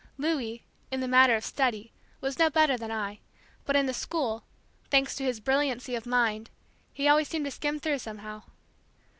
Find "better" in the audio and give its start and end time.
2.49-2.75